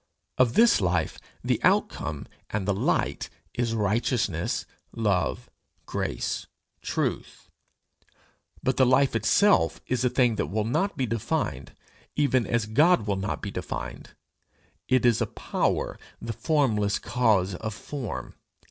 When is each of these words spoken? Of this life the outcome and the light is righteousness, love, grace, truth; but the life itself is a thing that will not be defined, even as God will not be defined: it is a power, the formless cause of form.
Of 0.39 0.55
this 0.55 0.81
life 0.81 1.19
the 1.43 1.59
outcome 1.63 2.25
and 2.49 2.67
the 2.67 2.73
light 2.73 3.29
is 3.53 3.75
righteousness, 3.75 4.65
love, 4.91 5.47
grace, 5.85 6.47
truth; 6.81 7.51
but 8.63 8.77
the 8.77 8.85
life 8.87 9.15
itself 9.15 9.79
is 9.85 10.03
a 10.03 10.09
thing 10.09 10.37
that 10.37 10.47
will 10.47 10.65
not 10.65 10.97
be 10.97 11.05
defined, 11.05 11.73
even 12.15 12.47
as 12.47 12.65
God 12.65 13.05
will 13.05 13.15
not 13.15 13.43
be 13.43 13.51
defined: 13.51 14.15
it 14.87 15.05
is 15.05 15.21
a 15.21 15.27
power, 15.27 15.99
the 16.19 16.33
formless 16.33 16.97
cause 16.97 17.53
of 17.53 17.71
form. 17.75 18.33